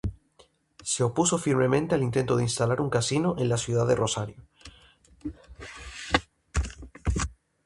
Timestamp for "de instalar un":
2.35-2.89